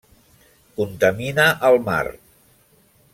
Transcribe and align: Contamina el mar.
Contamina 0.79 1.45
el 1.71 1.79
mar. 1.91 2.03